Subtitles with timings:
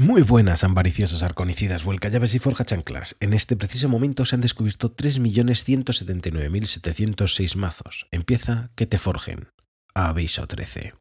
[0.00, 3.18] Muy buenas, ambariciosos arconicidas, vuelcallaves y forja chanclas.
[3.20, 8.06] En este preciso momento se han descubierto 3.179.706 mazos.
[8.10, 9.50] Empieza que te forjen.
[9.92, 10.94] Aviso 13.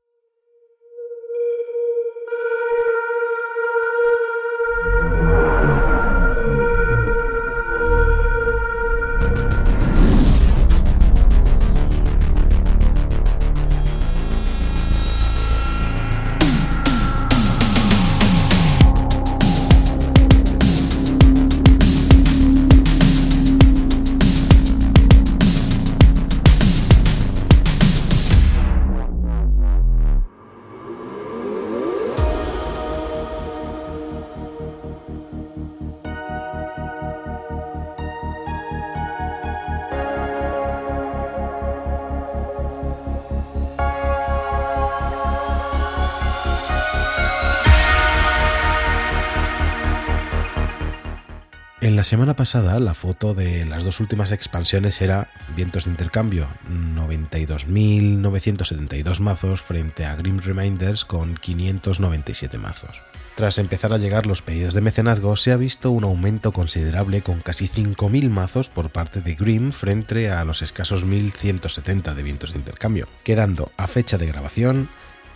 [51.81, 56.49] En la semana pasada la foto de las dos últimas expansiones era Vientos de Intercambio,
[56.93, 63.01] 92.972 mazos frente a Grim Reminders con 597 mazos.
[63.35, 67.39] Tras empezar a llegar los pedidos de mecenazgo, se ha visto un aumento considerable con
[67.39, 72.59] casi 5.000 mazos por parte de Grim frente a los escasos 1.170 de vientos de
[72.59, 74.89] intercambio, quedando a fecha de grabación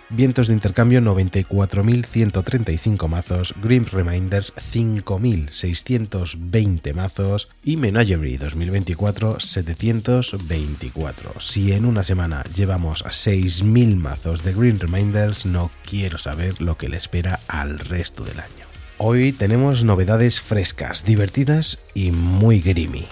[0.09, 11.39] Vientos de intercambio 94.135 mazos, Grim Reminders 5.620 mazos y Menagerie 2024 724.
[11.39, 16.77] Si en una semana llevamos a 6.000 mazos de Green Reminders, no quiero saber lo
[16.77, 18.65] que le espera al resto del año.
[18.97, 23.07] Hoy tenemos novedades frescas, divertidas y muy grimy.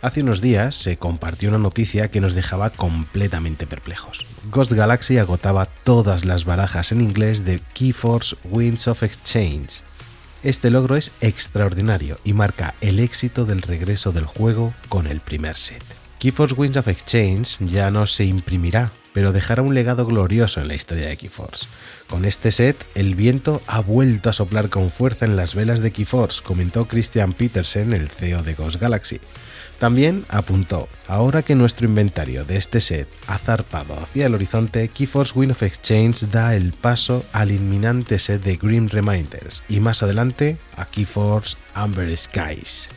[0.00, 4.26] Hace unos días se compartió una noticia que nos dejaba completamente perplejos.
[4.52, 9.82] Ghost Galaxy agotaba todas las barajas en inglés de Keyforce Winds of Exchange.
[10.44, 15.56] Este logro es extraordinario y marca el éxito del regreso del juego con el primer
[15.56, 15.82] set.
[16.20, 20.76] Keyforce Winds of Exchange ya no se imprimirá, pero dejará un legado glorioso en la
[20.76, 21.66] historia de Keyforce.
[22.08, 25.90] Con este set, el viento ha vuelto a soplar con fuerza en las velas de
[25.90, 29.20] Keyforce, comentó Christian Petersen, el CEO de Ghost Galaxy.
[29.78, 35.38] También apuntó, ahora que nuestro inventario de este set ha zarpado hacia el horizonte, Keyforce
[35.38, 40.58] Win of Exchange da el paso al inminente set de Grim Reminders y más adelante
[40.76, 42.88] a Keyforce Amber Skies.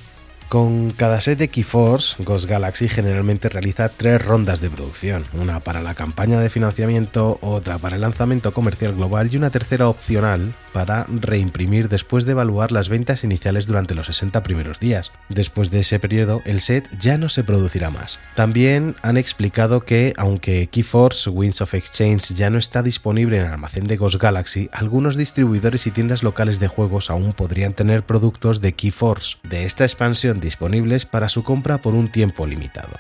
[0.52, 5.82] Con cada set de Keyforce, Ghost Galaxy generalmente realiza tres rondas de producción, una para
[5.82, 11.06] la campaña de financiamiento, otra para el lanzamiento comercial global y una tercera opcional para
[11.08, 15.14] reimprimir después de evaluar las ventas iniciales durante los 60 primeros días.
[15.30, 18.20] Después de ese periodo, el set ya no se producirá más.
[18.36, 23.52] También han explicado que, aunque Keyforce Winds of Exchange ya no está disponible en el
[23.54, 28.60] almacén de Ghost Galaxy, algunos distribuidores y tiendas locales de juegos aún podrían tener productos
[28.60, 32.98] de Keyforce de esta expansión disponibles para su compra por un tiempo limitado.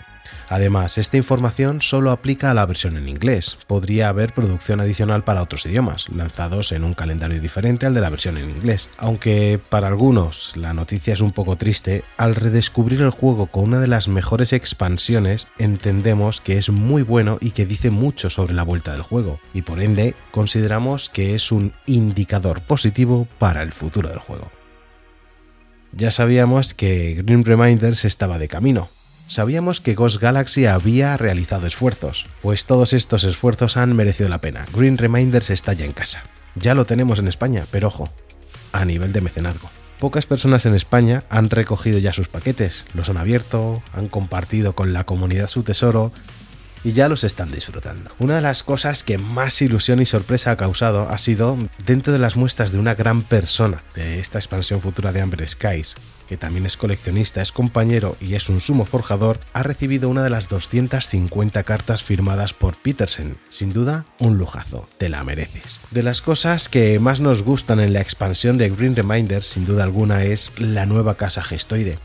[0.51, 3.57] Además, esta información solo aplica a la versión en inglés.
[3.67, 8.09] Podría haber producción adicional para otros idiomas, lanzados en un calendario diferente al de la
[8.09, 8.89] versión en inglés.
[8.97, 13.79] Aunque para algunos la noticia es un poco triste, al redescubrir el juego con una
[13.79, 18.63] de las mejores expansiones, entendemos que es muy bueno y que dice mucho sobre la
[18.63, 24.09] vuelta del juego, y por ende consideramos que es un indicador positivo para el futuro
[24.09, 24.51] del juego.
[25.93, 28.89] Ya sabíamos que Green Reminders estaba de camino,
[29.27, 34.65] sabíamos que Ghost Galaxy había realizado esfuerzos, pues todos estos esfuerzos han merecido la pena.
[34.73, 36.23] Green Reminders está ya en casa.
[36.55, 38.09] Ya lo tenemos en España, pero ojo,
[38.71, 39.69] a nivel de mecenazgo.
[39.99, 44.93] Pocas personas en España han recogido ya sus paquetes, los han abierto, han compartido con
[44.93, 46.11] la comunidad su tesoro
[46.83, 48.11] y ya los están disfrutando.
[48.19, 52.19] Una de las cosas que más ilusión y sorpresa ha causado ha sido dentro de
[52.19, 55.95] las muestras de una gran persona de esta expansión futura de Amber Skies,
[56.27, 60.29] que también es coleccionista, es compañero y es un sumo forjador, ha recibido una de
[60.29, 63.37] las 250 cartas firmadas por Petersen.
[63.49, 65.81] Sin duda, un lujazo, te la mereces.
[65.91, 69.83] De las cosas que más nos gustan en la expansión de Green Reminder, sin duda
[69.83, 71.99] alguna, es la nueva casa gestoide.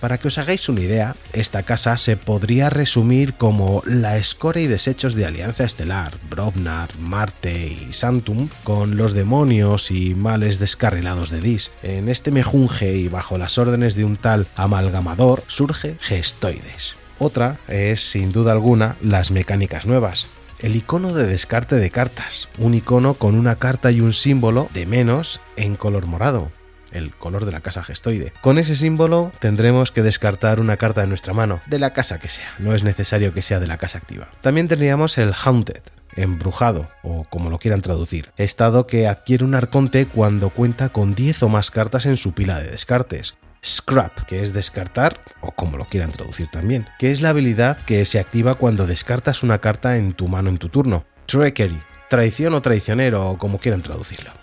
[0.00, 4.66] Para que os hagáis una idea, esta casa se podría resumir como la escoria y
[4.66, 11.42] desechos de Alianza Estelar, Brobnar, Marte y Santum, con los demonios y males descarrilados de
[11.42, 11.70] Dis.
[11.82, 16.96] En este mejunje y bajo las órdenes de un tal amalgamador surge Gestoides.
[17.18, 20.28] Otra es, sin duda alguna, las mecánicas nuevas,
[20.60, 24.86] el icono de descarte de cartas, un icono con una carta y un símbolo de
[24.86, 26.50] menos en color morado,
[26.92, 28.32] el color de la casa gestoide.
[28.40, 32.28] Con ese símbolo tendremos que descartar una carta de nuestra mano, de la casa que
[32.28, 34.28] sea, no es necesario que sea de la casa activa.
[34.40, 35.82] También tendríamos el Haunted,
[36.16, 41.44] embrujado o como lo quieran traducir, estado que adquiere un arconte cuando cuenta con 10
[41.44, 43.36] o más cartas en su pila de descartes.
[43.64, 48.04] Scrap, que es descartar, o como lo quieran traducir también, que es la habilidad que
[48.06, 51.04] se activa cuando descartas una carta en tu mano en tu turno.
[51.26, 51.78] Trickery,
[52.08, 54.39] traición o traicionero, o como quieran traducirlo.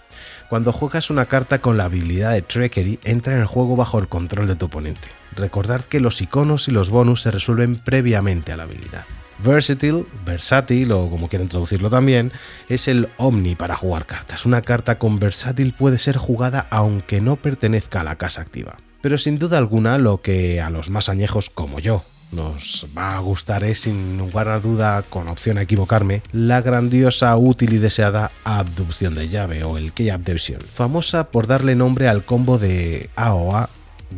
[0.49, 4.07] Cuando juegas una carta con la habilidad de Trickery, entra en el juego bajo el
[4.07, 5.09] control de tu oponente.
[5.35, 9.03] Recordad que los iconos y los bonus se resuelven previamente a la habilidad.
[9.39, 12.31] Versatile, versátil o como quieran traducirlo también,
[12.69, 14.45] es el Omni para jugar cartas.
[14.45, 18.77] Una carta con versátil puede ser jugada aunque no pertenezca a la casa activa.
[19.01, 23.19] Pero sin duda alguna lo que a los más añejos como yo nos va a
[23.19, 28.31] gustar es, sin lugar a duda, con opción a equivocarme, la grandiosa, útil y deseada
[28.43, 33.69] abducción de llave o el Key Abduction, famosa por darle nombre al combo de AOA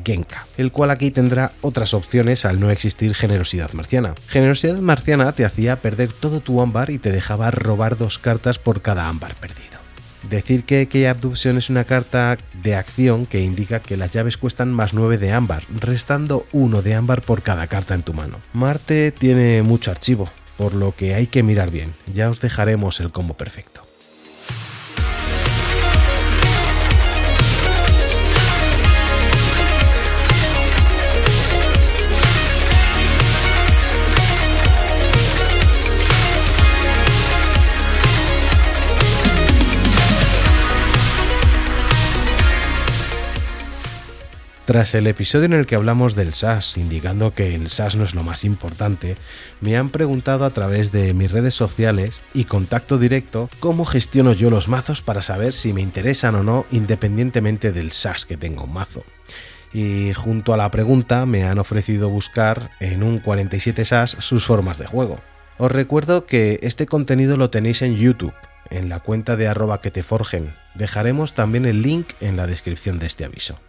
[0.06, 4.14] Genka, el cual aquí tendrá otras opciones al no existir generosidad marciana.
[4.28, 8.82] Generosidad marciana te hacía perder todo tu ámbar y te dejaba robar dos cartas por
[8.82, 9.79] cada ámbar perdido.
[10.24, 14.74] Decir que Key Abduction es una carta de acción que indica que las llaves cuestan
[14.74, 18.40] más 9 de ámbar, restando 1 de ámbar por cada carta en tu mano.
[18.54, 23.12] Marte tiene mucho archivo, por lo que hay que mirar bien, ya os dejaremos el
[23.12, 23.89] combo perfecto.
[44.70, 48.14] Tras el episodio en el que hablamos del SAS, indicando que el SAS no es
[48.14, 49.16] lo más importante,
[49.62, 54.52] me han preguntado a través de mis redes sociales y contacto directo cómo gestiono yo
[54.52, 58.72] los mazos para saber si me interesan o no independientemente del SAS que tenga un
[58.72, 59.04] mazo.
[59.74, 64.78] Y junto a la pregunta me han ofrecido buscar en un 47 SAS sus formas
[64.78, 65.20] de juego.
[65.58, 68.36] Os recuerdo que este contenido lo tenéis en YouTube,
[68.70, 70.54] en la cuenta de arroba que te forjen.
[70.76, 73.60] Dejaremos también el link en la descripción de este aviso.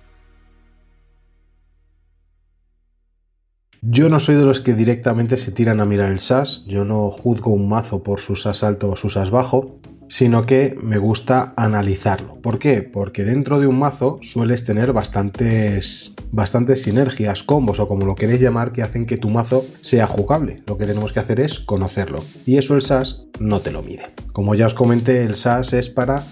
[3.82, 7.10] Yo no soy de los que directamente se tiran a mirar el SAS, yo no
[7.10, 11.54] juzgo un mazo por su SAS alto o su SAS bajo, sino que me gusta
[11.56, 12.34] analizarlo.
[12.42, 12.82] ¿Por qué?
[12.82, 18.42] Porque dentro de un mazo sueles tener bastantes, bastantes sinergias, combos o como lo queréis
[18.42, 20.62] llamar, que hacen que tu mazo sea jugable.
[20.66, 22.18] Lo que tenemos que hacer es conocerlo.
[22.44, 24.02] Y eso el SAS no te lo mide.
[24.34, 26.22] Como ya os comenté, el SAS es para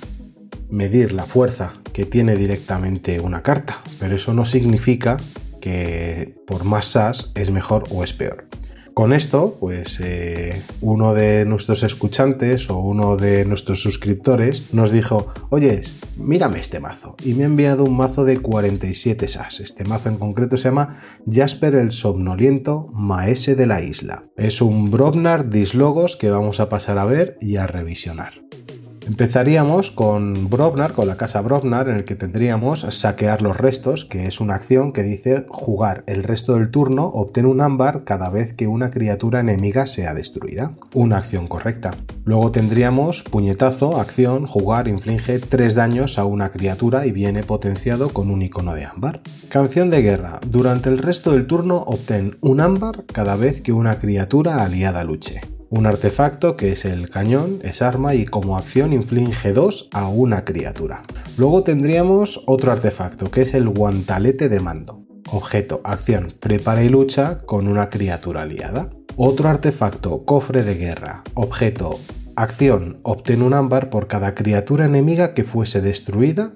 [0.68, 5.16] medir la fuerza que tiene directamente una carta, pero eso no significa
[5.60, 8.48] que por más SAS es mejor o es peor.
[8.98, 15.28] Con esto, pues eh, uno de nuestros escuchantes o uno de nuestros suscriptores nos dijo,
[15.50, 15.82] oye,
[16.16, 17.14] mírame este mazo.
[17.24, 19.60] Y me ha enviado un mazo de 47 SAS.
[19.60, 20.98] Este mazo en concreto se llama
[21.30, 24.24] Jasper el Somnoliento Maese de la Isla.
[24.36, 28.32] Es un Brobnar Dislogos que vamos a pasar a ver y a revisionar.
[29.08, 34.26] Empezaríamos con Brobnar, con la casa Brobnar, en el que tendríamos saquear los restos, que
[34.26, 38.52] es una acción que dice jugar el resto del turno, obtener un ámbar cada vez
[38.52, 40.74] que una criatura enemiga sea destruida.
[40.92, 41.94] Una acción correcta.
[42.24, 48.30] Luego tendríamos puñetazo, acción, jugar, inflige 3 daños a una criatura y viene potenciado con
[48.30, 49.22] un icono de ámbar.
[49.48, 50.38] Canción de guerra.
[50.46, 55.40] Durante el resto del turno obtén un ámbar cada vez que una criatura aliada luche.
[55.70, 60.46] Un artefacto que es el cañón, es arma y como acción inflige 2 a una
[60.46, 61.02] criatura.
[61.36, 65.04] Luego tendríamos otro artefacto que es el guantalete de mando.
[65.30, 68.88] Objeto, acción, prepara y lucha con una criatura aliada.
[69.16, 71.22] Otro artefacto, cofre de guerra.
[71.34, 72.00] Objeto,
[72.34, 76.54] acción, obtén un ámbar por cada criatura enemiga que fuese destruida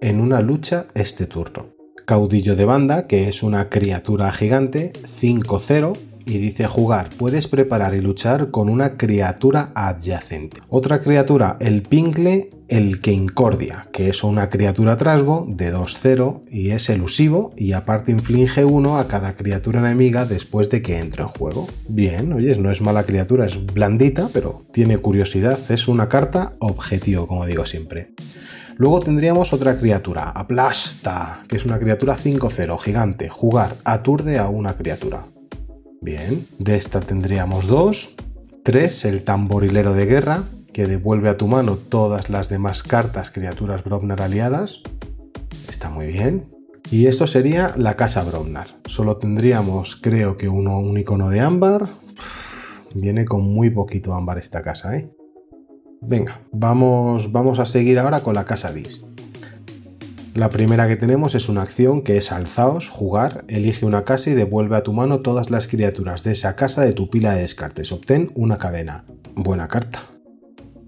[0.00, 1.74] en una lucha este turno.
[2.06, 5.96] Caudillo de banda, que es una criatura gigante, 5-0,
[6.26, 10.60] y dice jugar, puedes preparar y luchar con una criatura adyacente.
[10.68, 16.70] Otra criatura, el Pingle, el que incordia, que es una criatura trasgo de 2-0 y
[16.70, 21.28] es elusivo y aparte inflige 1 a cada criatura enemiga después de que entre en
[21.28, 21.68] juego.
[21.88, 27.26] Bien, oye, no es mala criatura, es blandita, pero tiene curiosidad, es una carta objetivo,
[27.26, 28.12] como digo siempre.
[28.76, 33.28] Luego tendríamos otra criatura, Aplasta, que es una criatura 5-0, gigante.
[33.28, 35.26] Jugar, aturde a una criatura.
[36.04, 38.14] Bien, de esta tendríamos dos.
[38.62, 40.44] Tres, el tamborilero de guerra,
[40.74, 44.82] que devuelve a tu mano todas las demás cartas criaturas Brobnar aliadas.
[45.66, 46.44] Está muy bien.
[46.90, 48.66] Y esto sería la casa Brobnar.
[48.84, 51.88] Solo tendríamos, creo que uno, un icono de ámbar.
[52.94, 55.10] Viene con muy poquito ámbar esta casa, ¿eh?
[56.02, 59.02] Venga, vamos, vamos a seguir ahora con la casa Dis.
[60.34, 64.34] La primera que tenemos es una acción que es alzaos, jugar, elige una casa y
[64.34, 67.92] devuelve a tu mano todas las criaturas de esa casa de tu pila de descartes.
[67.92, 69.04] Obtén una cadena.
[69.36, 70.00] Buena carta.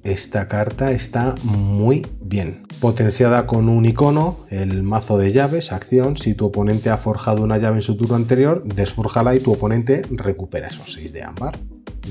[0.02, 2.66] esta carta está muy bien.
[2.80, 7.58] Potenciada con un icono, el mazo de llaves, acción, si tu oponente ha forjado una
[7.58, 11.58] llave en su turno anterior, desforjala y tu oponente recupera esos 6 de ámbar.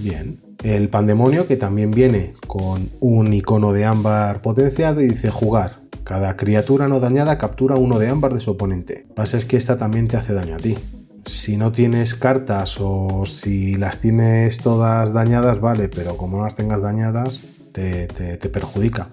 [0.01, 0.42] Bien.
[0.63, 5.85] El pandemonio que también viene con un icono de ámbar potenciado y dice jugar.
[6.05, 9.01] Cada criatura no dañada captura uno de ámbar de su oponente.
[9.01, 10.77] Lo que pasa es que esta también te hace daño a ti
[11.25, 16.55] si no tienes cartas o si las tienes todas dañadas, vale, pero como no las
[16.55, 18.07] tengas dañadas, te,
[18.51, 19.09] perjudica.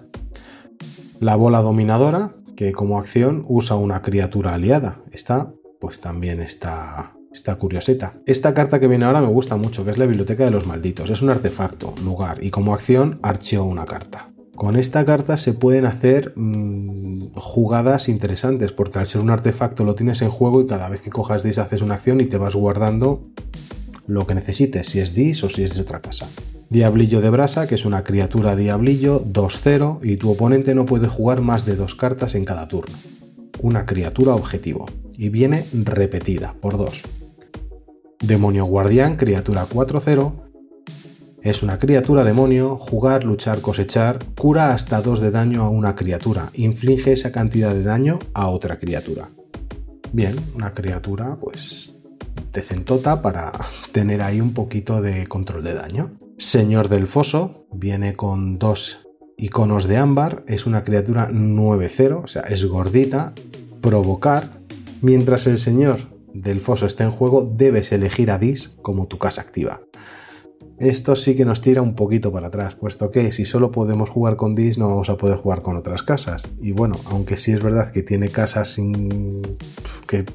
[1.19, 4.99] La bola dominadora, que como acción usa una criatura aliada.
[5.11, 8.13] Esta, pues también está, está curioseta.
[8.25, 11.09] Esta carta que viene ahora me gusta mucho, que es la Biblioteca de los Malditos.
[11.09, 14.32] Es un artefacto, lugar, y como acción archivo una carta.
[14.55, 19.95] Con esta carta se pueden hacer mm, jugadas interesantes, porque al ser un artefacto lo
[19.95, 22.55] tienes en juego y cada vez que cojas dis haces una acción y te vas
[22.55, 23.23] guardando
[24.05, 26.27] lo que necesites, si es dis o si es de otra casa.
[26.69, 31.41] Diablillo de brasa, que es una criatura diablillo 2-0 y tu oponente no puede jugar
[31.41, 32.95] más de dos cartas en cada turno.
[33.61, 34.85] Una criatura objetivo
[35.17, 37.03] y viene repetida por dos.
[38.19, 40.33] Demonio guardián, criatura 4-0.
[41.43, 46.49] Es una criatura demonio, jugar, luchar, cosechar, cura hasta 2 de daño a una criatura,
[46.53, 49.27] inflige esa cantidad de daño a otra criatura.
[50.13, 51.91] Bien, una criatura pues
[52.53, 53.51] decentota para
[53.91, 56.11] tener ahí un poquito de control de daño.
[56.37, 59.05] Señor del Foso viene con dos
[59.37, 63.33] iconos de ámbar, es una criatura 9-0, o sea, es gordita.
[63.81, 64.61] Provocar,
[65.01, 65.99] mientras el Señor
[66.33, 69.81] del Foso esté en juego, debes elegir a Dis como tu casa activa.
[70.83, 74.35] Esto sí que nos tira un poquito para atrás, puesto que si solo podemos jugar
[74.35, 76.45] con Dis no vamos a poder jugar con otras casas.
[76.59, 79.41] Y bueno, aunque sí es verdad que tiene casas sin...
[80.07, 80.25] que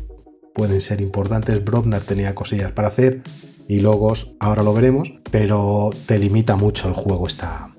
[0.54, 3.20] pueden ser importantes, Brobnar tenía cosillas para hacer,
[3.68, 7.76] y logos, ahora lo veremos, pero te limita mucho el juego esta,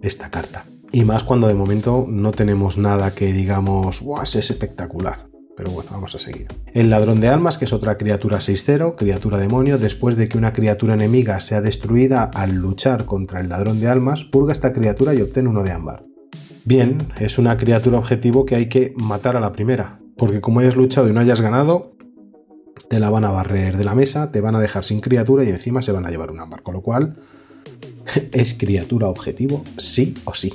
[0.00, 0.64] esta carta.
[0.92, 4.22] Y más cuando de momento no tenemos nada que digamos, ¡guau!
[4.22, 5.31] Es espectacular.
[5.62, 6.48] Pero bueno, vamos a seguir.
[6.74, 10.52] El ladrón de almas, que es otra criatura 6-0, criatura demonio, después de que una
[10.52, 15.22] criatura enemiga sea destruida al luchar contra el ladrón de almas, purga esta criatura y
[15.22, 16.04] obtiene uno de ámbar.
[16.64, 20.74] Bien, es una criatura objetivo que hay que matar a la primera, porque como hayas
[20.74, 21.92] luchado y no hayas ganado,
[22.90, 25.50] te la van a barrer de la mesa, te van a dejar sin criatura y
[25.50, 26.62] encima se van a llevar un ámbar.
[26.62, 27.20] Con lo cual,
[28.32, 30.54] es criatura objetivo, sí o sí.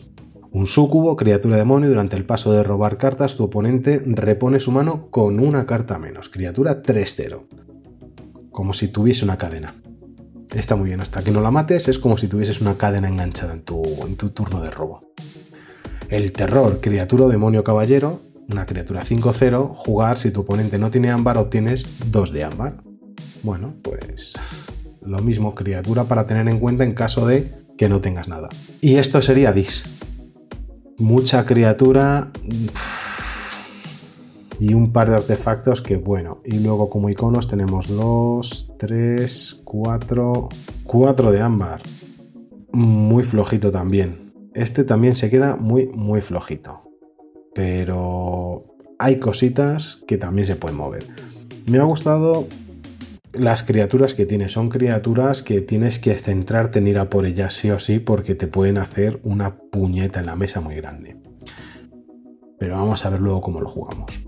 [0.58, 5.12] Un sucubo, criatura demonio, durante el paso de robar cartas, tu oponente repone su mano
[5.12, 6.30] con una carta menos.
[6.30, 7.46] Criatura 3-0.
[8.50, 9.76] Como si tuviese una cadena.
[10.56, 13.54] Está muy bien, hasta que no la mates es como si tuvieses una cadena enganchada
[13.54, 15.04] en tu, en tu turno de robo.
[16.10, 21.38] El terror, criatura demonio caballero, una criatura 5-0, jugar si tu oponente no tiene ámbar
[21.38, 22.82] obtienes 2 de ámbar.
[23.44, 24.34] Bueno, pues
[25.04, 27.48] lo mismo criatura para tener en cuenta en caso de
[27.78, 28.50] que no tengas nada.
[28.82, 29.97] Y esto sería Dis.
[30.98, 32.32] Mucha criatura
[34.60, 36.40] y un par de artefactos que bueno.
[36.44, 40.50] Y luego como iconos tenemos 2, 3, 4,
[40.84, 41.82] 4 de ámbar.
[42.72, 44.34] Muy flojito también.
[44.54, 46.88] Este también se queda muy, muy flojito
[47.58, 51.04] pero hay cositas que también se pueden mover.
[51.66, 52.48] Me ha gustado
[53.40, 54.50] las criaturas que tiene.
[54.50, 58.36] Son criaturas que tienes que centrarte en ir a por ellas sí o sí porque
[58.36, 61.18] te pueden hacer una puñeta en la mesa muy grande.
[62.60, 64.22] Pero vamos a ver luego cómo lo jugamos.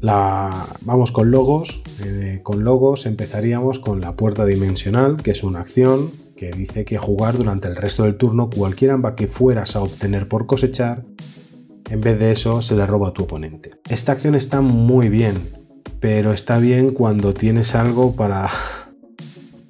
[0.00, 1.82] Vamos con logos.
[2.04, 6.98] Eh, con logos empezaríamos con la puerta dimensional, que es una acción que dice que
[6.98, 11.04] jugar durante el resto del turno cualquier amba que fueras a obtener por cosechar
[11.90, 13.70] en vez de eso, se le roba a tu oponente.
[13.88, 15.36] Esta acción está muy bien,
[16.00, 18.48] pero está bien cuando tienes algo para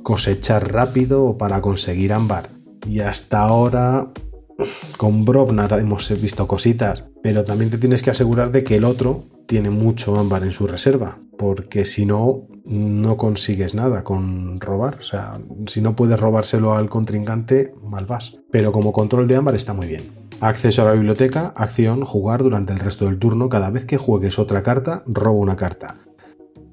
[0.03, 2.51] cosechar rápido o para conseguir ámbar.
[2.87, 4.09] Y hasta ahora
[4.97, 9.25] con Brobnar hemos visto cositas, pero también te tienes que asegurar de que el otro
[9.47, 14.97] tiene mucho ámbar en su reserva, porque si no, no consigues nada con robar.
[15.01, 18.39] O sea, si no puedes robárselo al contrincante, mal vas.
[18.51, 20.03] Pero como control de ámbar está muy bien.
[20.41, 23.49] Acceso a la biblioteca, acción, jugar durante el resto del turno.
[23.49, 25.97] Cada vez que juegues otra carta, robo una carta.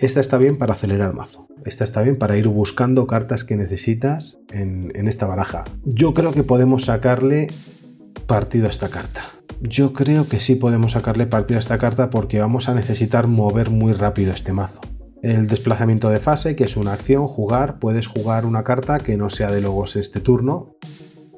[0.05, 1.47] Esta está bien para acelerar el mazo.
[1.65, 5.63] Esta está bien para ir buscando cartas que necesitas en, en esta baraja.
[5.83, 7.47] Yo creo que podemos sacarle
[8.27, 9.23] partido a esta carta.
[9.61, 13.71] Yo creo que sí podemos sacarle partido a esta carta porque vamos a necesitar mover
[13.71, 14.79] muy rápido este mazo.
[15.23, 19.31] El desplazamiento de fase, que es una acción, jugar, puedes jugar una carta que no
[19.31, 20.75] sea de logos este turno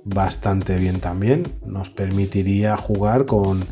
[0.03, 1.53] bastante bien también.
[1.65, 3.63] Nos permitiría jugar con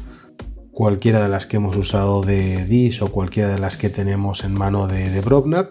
[0.76, 4.54] cualquiera de las que hemos usado de Dis o cualquiera de las que tenemos en
[4.54, 5.70] mano de, de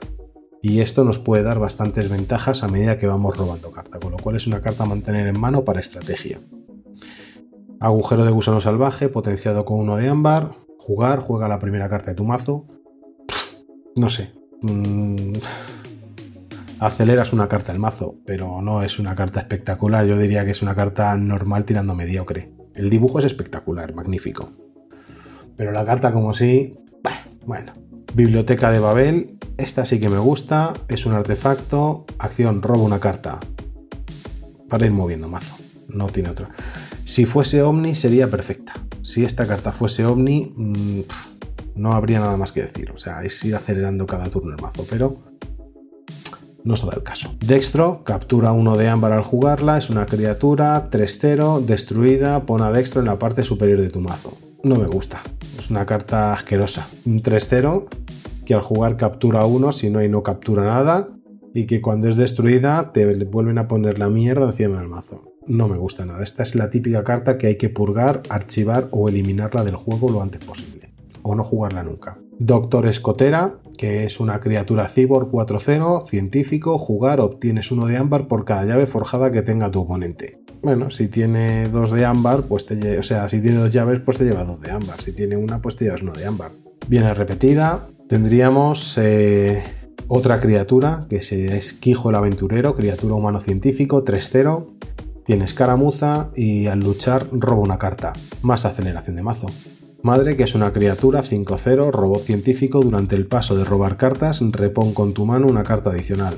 [0.62, 4.16] Y esto nos puede dar bastantes ventajas a medida que vamos robando carta, con lo
[4.16, 6.40] cual es una carta a mantener en mano para estrategia.
[7.80, 10.56] Agujero de gusano salvaje, potenciado con uno de ámbar.
[10.78, 12.66] Jugar, juega la primera carta de tu mazo.
[13.94, 14.32] No sé.
[14.62, 15.34] Mm,
[16.78, 20.06] aceleras una carta del mazo, pero no es una carta espectacular.
[20.06, 22.54] Yo diría que es una carta normal tirando mediocre.
[22.75, 24.63] El dibujo es espectacular, magnífico.
[25.56, 26.76] Pero la carta como sí,
[27.46, 27.73] bueno.
[28.14, 33.40] Biblioteca de Babel, esta sí que me gusta, es un artefacto, acción, robo una carta.
[34.68, 35.56] Para ir moviendo mazo,
[35.88, 36.49] no tiene otra.
[37.04, 38.75] Si fuese Omni sería perfecta.
[39.02, 41.00] Si esta carta fuese Omni, mm,
[41.75, 42.92] no habría nada más que decir.
[42.92, 45.18] O sea, es ir acelerando cada turno el mazo, pero
[46.62, 47.34] no se da el caso.
[47.40, 53.00] Dextro, captura uno de ámbar al jugarla, es una criatura 3-0, destruida, pon a Dextro
[53.00, 54.38] en la parte superior de tu mazo.
[54.64, 55.21] No me gusta,
[55.59, 56.88] es una carta asquerosa.
[57.04, 57.85] Un 3-0
[58.47, 61.11] que al jugar captura uno, si no hay no captura nada,
[61.52, 65.35] y que cuando es destruida te vuelven a poner la mierda encima del mazo.
[65.47, 66.23] No me gusta nada.
[66.23, 70.23] Esta es la típica carta que hay que purgar, archivar o eliminarla del juego lo
[70.23, 70.94] antes posible.
[71.23, 72.18] O no jugarla nunca.
[72.38, 78.47] Doctor Escotera, que es una criatura cyborg 4-0, científico, jugar, obtienes uno de ámbar por
[78.47, 80.44] cada llave forjada que tenga tu oponente.
[80.64, 84.16] Bueno, si tiene dos de ámbar, pues te o sea, si tiene dos llaves, pues
[84.16, 84.99] te lleva dos de ámbar.
[85.02, 86.52] Si tiene una, pues te llevas uno de ámbar.
[86.88, 87.87] Viene repetida.
[88.09, 89.62] Tendríamos eh,
[90.09, 94.66] otra criatura, que es Quijo el Aventurero, criatura humano científico, 3-0.
[95.26, 98.14] Tiene escaramuza y al luchar roba una carta.
[98.40, 99.49] Más aceleración de mazo.
[100.02, 104.94] Madre, que es una criatura 5-0, robot científico, durante el paso de robar cartas, repon
[104.94, 106.37] con tu mano una carta adicional.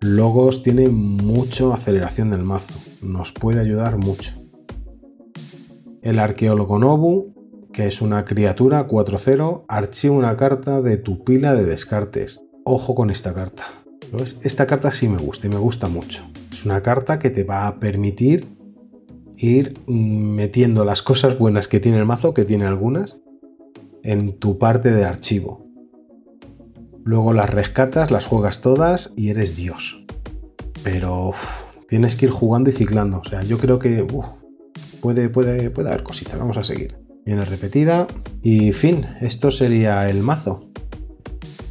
[0.00, 4.32] Logos tiene mucho aceleración del mazo, nos puede ayudar mucho.
[6.02, 7.34] El arqueólogo Nobu,
[7.72, 12.40] que es una criatura 4-0, archiva una carta de tu pila de descartes.
[12.64, 13.64] Ojo con esta carta.
[14.42, 16.24] Esta carta sí me gusta y me gusta mucho.
[16.52, 18.46] Es una carta que te va a permitir
[19.36, 23.18] ir metiendo las cosas buenas que tiene el mazo, que tiene algunas,
[24.04, 25.67] en tu parte de archivo.
[27.08, 30.04] Luego las rescatas, las juegas todas y eres Dios.
[30.84, 31.30] Pero
[31.88, 33.20] tienes que ir jugando y ciclando.
[33.20, 34.06] O sea, yo creo que
[35.00, 36.38] puede, puede, puede haber cositas.
[36.38, 36.98] Vamos a seguir.
[37.24, 38.06] Viene repetida.
[38.42, 40.68] Y fin, esto sería el mazo.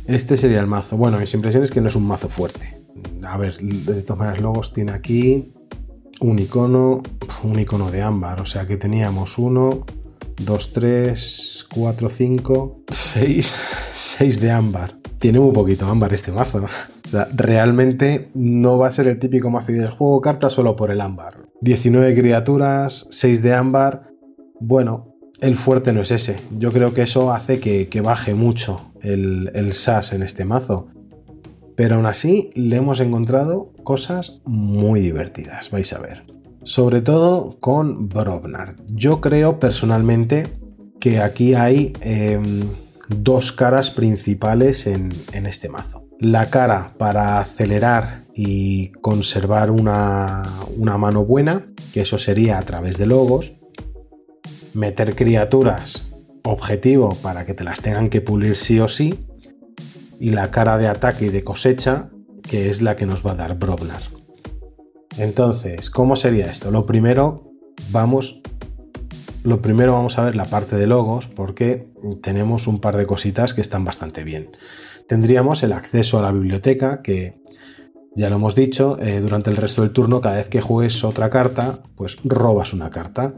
[0.08, 0.97] Este sería el mazo.
[0.97, 2.82] Bueno, mis impresiones es que no es un mazo fuerte.
[3.21, 5.54] A ver, de todas maneras, Logos tiene aquí
[6.19, 7.04] un icono,
[7.43, 8.41] un icono de ámbar.
[8.41, 9.86] O sea que teníamos uno,
[10.43, 13.45] dos, tres, cuatro, cinco, seis,
[13.93, 16.63] seis de ámbar tiene muy poquito ámbar este mazo.
[17.08, 20.91] O sea, realmente no va a ser el típico mazo del juego cartas solo por
[20.91, 21.47] el ámbar.
[21.62, 24.10] 19 criaturas, 6 de ámbar.
[24.60, 26.36] Bueno, el fuerte no es ese.
[26.58, 30.88] Yo creo que eso hace que, baje mucho el, el SAS en este mazo.
[31.77, 36.23] Pero aún así le hemos encontrado cosas muy divertidas, vais a ver.
[36.63, 38.75] Sobre todo con Brovnar.
[38.88, 40.47] Yo creo personalmente
[40.99, 41.93] que aquí hay...
[42.01, 42.67] Em,
[43.10, 46.04] dos caras principales en, este mazo.
[46.20, 50.43] La cara para acelerar y conservar una,
[50.76, 53.54] una mano buena, que eso sería a través de logos.
[54.74, 56.08] Meter criaturas
[56.43, 59.26] objetivo para que te las tengan que pulir sí o sí.
[60.20, 62.10] Y la cara de ataque y de cosecha,
[62.41, 64.02] que es la que nos va a dar Brobnar.
[65.17, 66.72] Entonces, ¿cómo sería esto?
[66.72, 67.52] Lo primero,
[67.91, 68.41] vamos
[69.48, 71.90] lo primero vamos a ver la parte de logos porque
[72.22, 74.50] tenemos un par de cositas que están bastante bien.
[75.08, 77.42] Tendríamos el acceso a la biblioteca que
[78.14, 81.30] ya lo hemos dicho, eh, durante el resto del turno cada vez que juegues otra
[81.30, 83.36] carta, pues robas una carta.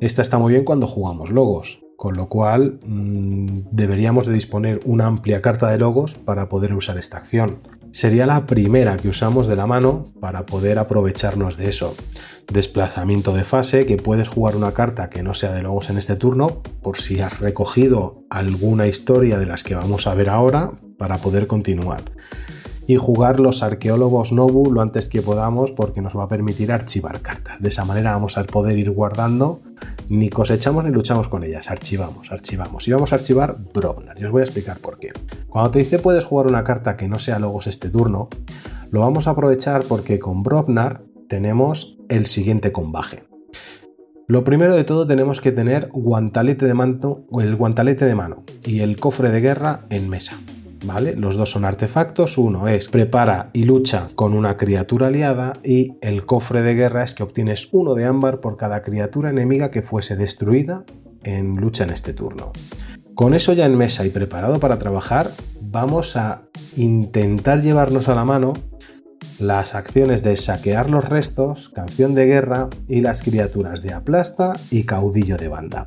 [0.00, 5.06] Esta está muy bien cuando jugamos logos, con lo cual mm, deberíamos de disponer una
[5.06, 7.58] amplia carta de logos para poder usar esta acción.
[7.90, 11.94] Sería la primera que usamos de la mano para poder aprovecharnos de eso
[12.52, 16.16] desplazamiento de fase, que puedes jugar una carta que no sea de logos en este
[16.16, 21.16] turno, por si has recogido alguna historia de las que vamos a ver ahora, para
[21.16, 22.12] poder continuar.
[22.86, 27.22] Y jugar los arqueólogos Nobu lo antes que podamos porque nos va a permitir archivar
[27.22, 27.60] cartas.
[27.60, 29.62] De esa manera vamos a poder ir guardando,
[30.10, 32.86] ni cosechamos ni luchamos con ellas, archivamos, archivamos.
[32.86, 35.12] Y vamos a archivar Brovnar, y os voy a explicar por qué.
[35.48, 38.28] Cuando te dice puedes jugar una carta que no sea logos este turno,
[38.90, 43.24] lo vamos a aprovechar porque con Brovnar tenemos el siguiente combaje.
[44.26, 48.80] Lo primero de todo tenemos que tener guantalete de manto, el guantalete de mano y
[48.80, 50.38] el cofre de guerra en mesa.
[50.86, 51.14] ¿Vale?
[51.16, 52.36] Los dos son artefactos.
[52.36, 57.14] Uno es prepara y lucha con una criatura aliada y el cofre de guerra es
[57.14, 60.84] que obtienes uno de ámbar por cada criatura enemiga que fuese destruida
[61.22, 62.52] en lucha en este turno.
[63.14, 66.42] Con eso ya en mesa y preparado para trabajar, vamos a
[66.76, 68.54] intentar llevarnos a la mano
[69.38, 74.84] las acciones de saquear los restos, canción de guerra y las criaturas de aplasta y
[74.84, 75.86] caudillo de banda.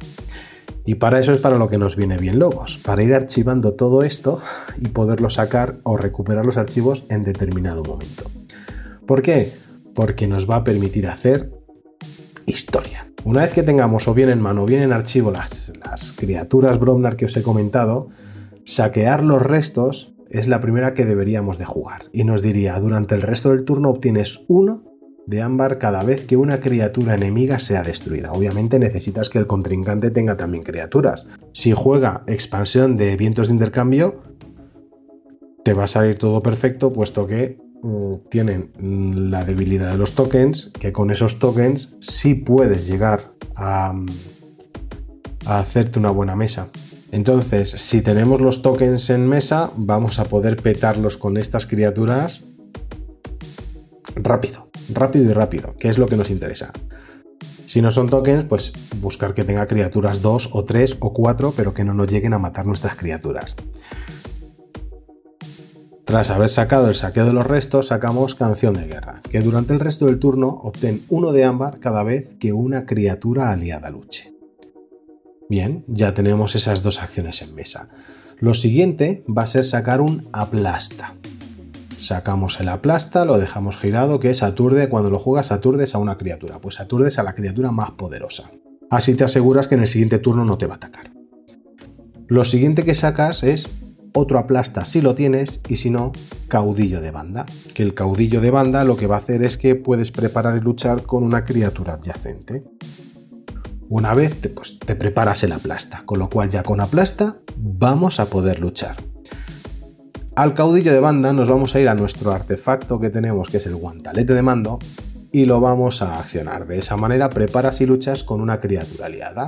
[0.85, 4.03] Y para eso es para lo que nos viene bien Logos, para ir archivando todo
[4.03, 4.41] esto
[4.79, 8.29] y poderlo sacar o recuperar los archivos en determinado momento.
[9.05, 9.53] ¿Por qué?
[9.93, 11.51] Porque nos va a permitir hacer
[12.45, 13.11] historia.
[13.25, 16.79] Una vez que tengamos o bien en mano o bien en archivo las, las criaturas
[16.79, 18.07] Bromnar que os he comentado,
[18.63, 22.03] saquear los restos es la primera que deberíamos de jugar.
[22.11, 24.83] Y nos diría, durante el resto del turno obtienes uno
[25.27, 28.31] de ámbar cada vez que una criatura enemiga sea destruida.
[28.31, 31.25] Obviamente necesitas que el contrincante tenga también criaturas.
[31.51, 34.21] Si juega expansión de vientos de intercambio,
[35.63, 38.71] te va a salir todo perfecto, puesto que mm, tienen
[39.29, 43.93] la debilidad de los tokens, que con esos tokens sí puedes llegar a,
[45.45, 46.69] a hacerte una buena mesa.
[47.11, 52.43] Entonces, si tenemos los tokens en mesa, vamos a poder petarlos con estas criaturas
[54.15, 56.73] rápido, rápido y rápido, que es lo que nos interesa.
[57.65, 61.73] Si no son tokens, pues buscar que tenga criaturas 2 o 3 o 4, pero
[61.73, 63.55] que no nos lleguen a matar nuestras criaturas.
[66.05, 69.81] Tras haber sacado el saqueo de los restos, sacamos Canción de Guerra, que durante el
[69.81, 74.36] resto del turno obtén uno de ámbar cada vez que una criatura aliada luche.
[75.49, 77.89] Bien, ya tenemos esas dos acciones en mesa.
[78.39, 81.15] Lo siguiente va a ser sacar un aplasta.
[81.97, 84.89] Sacamos el aplasta, lo dejamos girado, que es aturde.
[84.89, 86.59] Cuando lo juegas, aturdes a una criatura.
[86.59, 88.51] Pues aturdes a la criatura más poderosa.
[88.89, 91.11] Así te aseguras que en el siguiente turno no te va a atacar.
[92.27, 93.67] Lo siguiente que sacas es
[94.13, 96.11] otro aplasta si lo tienes y si no,
[96.47, 97.45] caudillo de banda.
[97.73, 100.61] Que el caudillo de banda lo que va a hacer es que puedes preparar y
[100.61, 102.63] luchar con una criatura adyacente.
[103.89, 108.19] Una vez te, pues, te preparas el aplasta, con lo cual ya con aplasta vamos
[108.19, 108.97] a poder luchar.
[110.35, 113.65] Al caudillo de banda nos vamos a ir a nuestro artefacto que tenemos, que es
[113.65, 114.77] el guantalete de mando,
[115.31, 116.67] y lo vamos a accionar.
[116.67, 119.47] De esa manera preparas y luchas con una criatura aliada.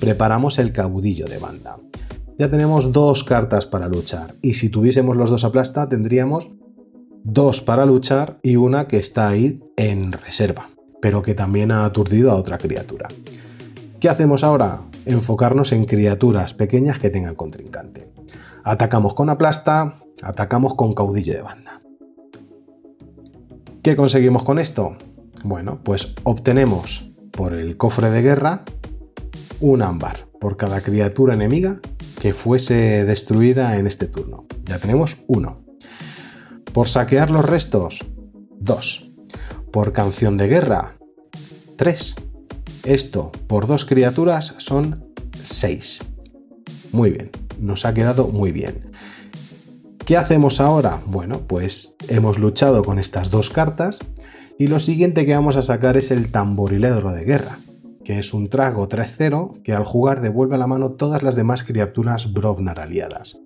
[0.00, 1.78] Preparamos el caudillo de banda.
[2.38, 6.50] Ya tenemos dos cartas para luchar, y si tuviésemos los dos aplasta tendríamos
[7.24, 10.68] dos para luchar y una que está ahí en reserva,
[11.02, 13.08] pero que también ha aturdido a otra criatura.
[14.00, 14.82] ¿Qué hacemos ahora?
[15.06, 18.12] Enfocarnos en criaturas pequeñas que tengan contrincante.
[18.62, 21.80] Atacamos con aplasta, atacamos con caudillo de banda.
[23.82, 24.96] ¿Qué conseguimos con esto?
[25.44, 28.64] Bueno, pues obtenemos por el cofre de guerra
[29.60, 31.80] un ámbar por cada criatura enemiga
[32.20, 34.46] que fuese destruida en este turno.
[34.64, 35.64] Ya tenemos uno.
[36.72, 38.04] Por saquear los restos,
[38.58, 39.10] dos.
[39.70, 40.94] Por canción de guerra,
[41.76, 42.14] tres.
[42.86, 46.04] Esto por dos criaturas son 6.
[46.92, 48.92] Muy bien, nos ha quedado muy bien.
[50.04, 51.02] ¿Qué hacemos ahora?
[51.04, 53.98] Bueno, pues hemos luchado con estas dos cartas
[54.56, 57.58] y lo siguiente que vamos a sacar es el tamborilero de guerra,
[58.04, 61.64] que es un trago 3-0 que al jugar devuelve a la mano todas las demás
[61.64, 63.36] criaturas Brovnar aliadas.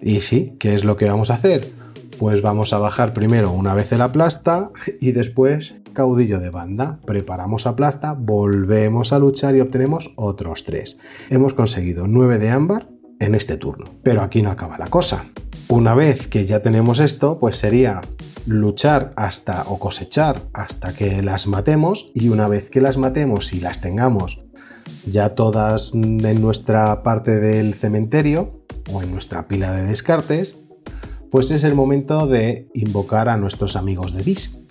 [0.00, 1.70] Y sí, ¿qué es lo que vamos a hacer?
[2.18, 6.98] Pues vamos a bajar primero una vez el aplasta y después caudillo de banda.
[7.06, 10.98] Preparamos aplasta, volvemos a luchar y obtenemos otros 3.
[11.30, 12.88] Hemos conseguido 9 de ámbar
[13.20, 13.86] en este turno.
[14.02, 15.24] Pero aquí no acaba la cosa.
[15.68, 18.00] Una vez que ya tenemos esto, pues sería
[18.46, 23.60] luchar hasta o cosechar hasta que las matemos y una vez que las matemos y
[23.60, 24.42] las tengamos
[25.06, 30.56] ya todas en nuestra parte del cementerio o en nuestra pila de descartes,
[31.30, 34.61] pues es el momento de invocar a nuestros amigos de Dis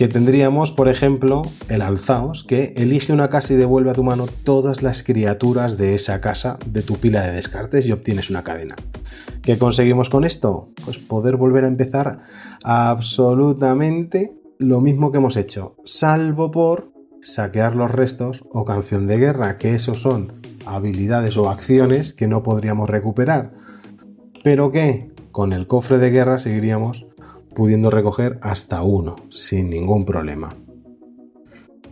[0.00, 4.28] que tendríamos, por ejemplo, el alzaos, que elige una casa y devuelve a tu mano
[4.44, 8.76] todas las criaturas de esa casa de tu pila de descartes y obtienes una cadena.
[9.42, 10.70] ¿Qué conseguimos con esto?
[10.86, 12.20] Pues poder volver a empezar
[12.64, 19.58] absolutamente lo mismo que hemos hecho, salvo por saquear los restos o canción de guerra,
[19.58, 23.50] que esos son habilidades o acciones que no podríamos recuperar,
[24.42, 27.06] pero que con el cofre de guerra seguiríamos
[27.54, 30.50] pudiendo recoger hasta uno sin ningún problema.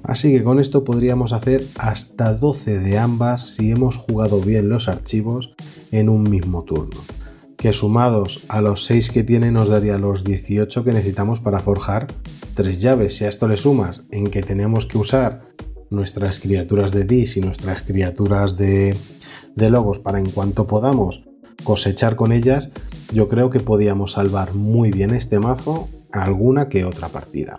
[0.02, 4.88] Así que con esto podríamos hacer hasta 12 de ambas si hemos jugado bien los
[4.88, 5.54] archivos
[5.90, 7.00] en un mismo turno,
[7.56, 12.06] que sumados a los 6 que tiene nos daría los 18 que necesitamos para forjar
[12.54, 13.16] tres llaves.
[13.16, 15.42] Si a esto le sumas en que tenemos que usar
[15.90, 18.96] nuestras criaturas de Dis y nuestras criaturas de,
[19.56, 21.27] de logos para en cuanto podamos
[21.64, 22.70] cosechar con ellas,
[23.12, 27.56] yo creo que podíamos salvar muy bien este mazo alguna que otra partida.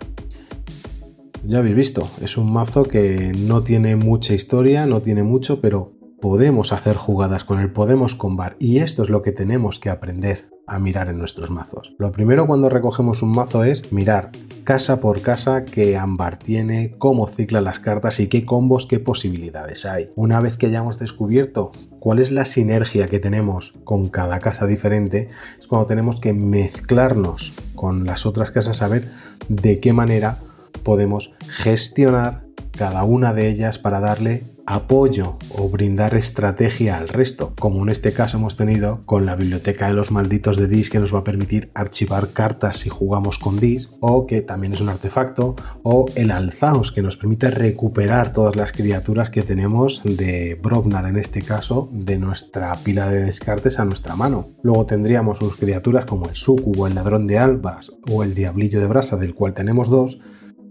[1.44, 5.92] Ya habéis visto, es un mazo que no tiene mucha historia, no tiene mucho, pero
[6.20, 10.50] podemos hacer jugadas con él, podemos combar y esto es lo que tenemos que aprender
[10.66, 11.94] a mirar en nuestros mazos.
[11.98, 14.30] Lo primero cuando recogemos un mazo es mirar
[14.62, 19.84] casa por casa qué ámbar tiene, cómo cicla las cartas y qué combos, qué posibilidades
[19.84, 20.10] hay.
[20.14, 25.28] Una vez que hayamos descubierto cuál es la sinergia que tenemos con cada casa diferente,
[25.58, 29.12] es cuando tenemos que mezclarnos con las otras casas a ver
[29.48, 30.38] de qué manera
[30.82, 32.42] podemos gestionar
[32.76, 38.12] cada una de ellas para darle apoyo o brindar estrategia al resto, como en este
[38.12, 41.24] caso hemos tenido con la biblioteca de los malditos de Dis que nos va a
[41.24, 46.30] permitir archivar cartas si jugamos con Dis, o que también es un artefacto, o el
[46.30, 51.88] Alzaos que nos permite recuperar todas las criaturas que tenemos de Brognar en este caso,
[51.90, 54.50] de nuestra pila de descartes a nuestra mano.
[54.62, 58.86] Luego tendríamos sus criaturas como el Sucubo, el Ladrón de Albas o el Diablillo de
[58.86, 60.20] Brasa, del cual tenemos dos,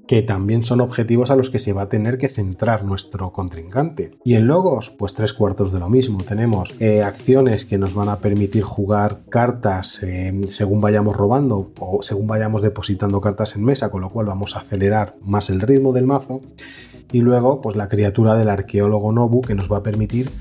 [0.10, 4.18] que también son objetivos a los que se va a tener que centrar nuestro contrincante.
[4.26, 6.24] Y en logos, pues tres cuartos de lo mismo.
[6.24, 12.02] Tenemos eh, acciones que nos van a permitir jugar cartas eh, según vayamos robando o
[12.02, 15.94] según vayamos depositando cartas en mesa, con lo cual vamos a acelerar más el ritmo
[15.94, 16.42] del mazo.
[17.12, 20.32] Y luego, pues la criatura del arqueólogo Nobu que nos va a permitir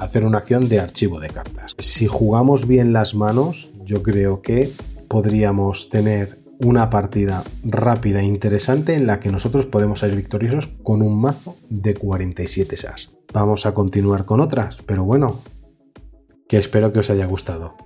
[0.00, 1.74] hacer una acción de archivo de cartas.
[1.76, 4.70] Si jugamos bien las manos, yo creo que
[5.08, 11.02] podríamos tener una partida rápida e interesante en la que nosotros podemos salir victoriosos con
[11.02, 13.12] un mazo de 47 SAS.
[13.32, 15.40] Vamos a continuar con otras, pero bueno,
[16.48, 17.76] que espero que os haya gustado.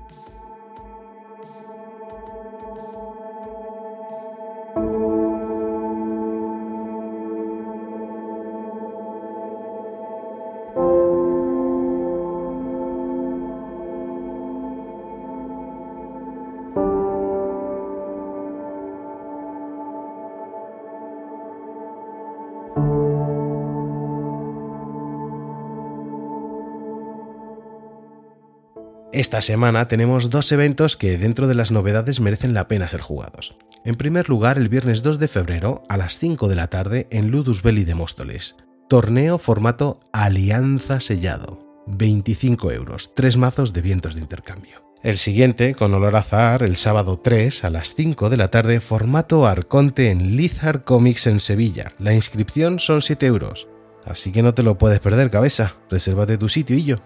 [29.13, 33.57] Esta semana tenemos dos eventos que dentro de las novedades merecen la pena ser jugados.
[33.85, 37.31] En primer lugar, el viernes 2 de febrero a las 5 de la tarde en
[37.31, 38.57] Ludus Belli de Móstoles.
[38.89, 41.83] Torneo formato Alianza Sellado.
[41.89, 44.92] 25 euros, tres mazos de vientos de intercambio.
[45.03, 49.47] El siguiente, con olor azar, el sábado 3 a las 5 de la tarde, formato
[49.47, 51.91] Arconte en Lizard Comics en Sevilla.
[51.99, 53.67] La inscripción son 7 euros.
[54.05, 55.75] Así que no te lo puedes perder, cabeza.
[55.91, 56.99] Resérvate tu sitio y yo.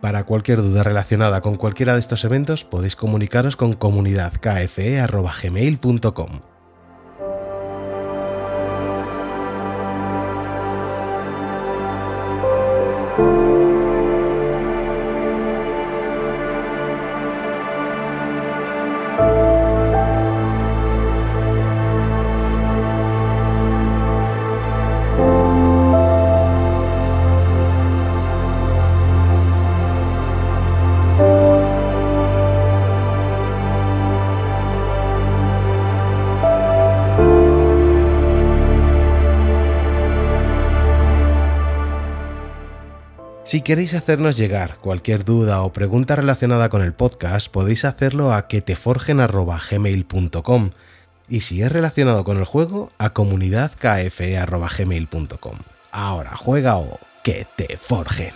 [0.00, 6.53] Para cualquier duda relacionada con cualquiera de estos eventos podéis comunicaros con comunidadkfe.gmail.com.
[43.54, 48.48] Si queréis hacernos llegar cualquier duda o pregunta relacionada con el podcast, podéis hacerlo a
[48.48, 50.70] queteforgen.gmail.com
[51.28, 55.58] y si es relacionado con el juego, a comunidadkfe.gmail.com.
[55.92, 58.32] Ahora juega o que te forjen.